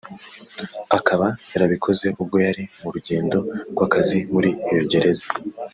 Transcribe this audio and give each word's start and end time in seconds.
akaba 0.97 1.27
yarabikoze 1.51 2.07
ubwo 2.21 2.37
yari 2.45 2.63
mu 2.81 2.89
rugendo 2.95 3.37
rw’akazi 3.71 4.19
muri 4.33 4.49
iyo 4.71 4.83
gereza 4.91 5.25